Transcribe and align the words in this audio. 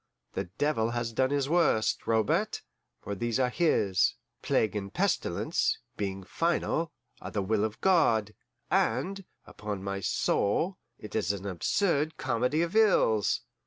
The 0.33 0.45
devil 0.57 0.89
has 0.89 1.13
done 1.13 1.29
his 1.29 1.47
worst, 1.47 2.07
Robert, 2.07 2.63
for 3.03 3.13
these 3.13 3.39
are 3.39 3.51
his 3.51 4.15
plague 4.41 4.75
and 4.75 4.91
pestilence, 4.91 5.77
being 5.95 6.23
final, 6.23 6.91
are 7.21 7.29
the 7.29 7.43
will 7.43 7.63
of 7.63 7.79
God 7.81 8.33
and, 8.71 9.23
upon 9.45 9.83
my 9.83 9.99
soul, 9.99 10.79
it 10.97 11.15
is 11.15 11.31
an 11.31 11.45
absurd 11.45 12.17
comedy 12.17 12.63
of 12.63 12.75
ills!" 12.75 13.41